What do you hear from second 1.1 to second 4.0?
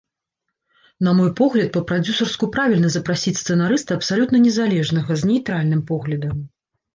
мой погляд, па-прадзюсарску правільна запрасіць сцэнарыста